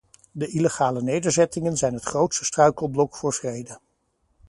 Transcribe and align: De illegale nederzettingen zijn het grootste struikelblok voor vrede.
De 0.31 0.47
illegale 0.47 1.01
nederzettingen 1.03 1.77
zijn 1.77 1.93
het 1.93 2.03
grootste 2.03 2.45
struikelblok 2.45 3.15
voor 3.15 3.33
vrede. 3.33 3.79